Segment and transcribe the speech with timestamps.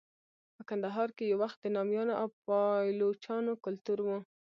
[0.55, 4.07] په کندهار کې یو وخت د نامیانو او پایلوچانو کلتور و.